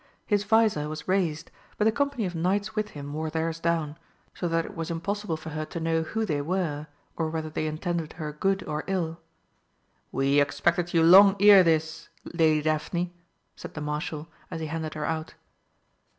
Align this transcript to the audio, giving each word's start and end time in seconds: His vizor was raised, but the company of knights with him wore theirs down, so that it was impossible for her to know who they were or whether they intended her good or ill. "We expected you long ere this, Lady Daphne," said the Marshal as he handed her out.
His 0.25 0.43
vizor 0.43 0.89
was 0.89 1.07
raised, 1.07 1.51
but 1.77 1.85
the 1.85 1.91
company 1.91 2.25
of 2.25 2.33
knights 2.33 2.75
with 2.75 2.89
him 2.97 3.13
wore 3.13 3.29
theirs 3.29 3.59
down, 3.59 3.99
so 4.33 4.47
that 4.47 4.65
it 4.65 4.75
was 4.75 4.89
impossible 4.89 5.37
for 5.37 5.49
her 5.51 5.63
to 5.65 5.79
know 5.79 6.01
who 6.01 6.25
they 6.25 6.41
were 6.41 6.87
or 7.15 7.29
whether 7.29 7.51
they 7.51 7.67
intended 7.67 8.13
her 8.13 8.33
good 8.33 8.63
or 8.63 8.83
ill. 8.87 9.19
"We 10.11 10.39
expected 10.41 10.91
you 10.95 11.03
long 11.03 11.35
ere 11.39 11.61
this, 11.61 12.09
Lady 12.23 12.63
Daphne," 12.63 13.13
said 13.55 13.75
the 13.75 13.81
Marshal 13.81 14.27
as 14.49 14.59
he 14.59 14.65
handed 14.65 14.95
her 14.95 15.05
out. 15.05 15.35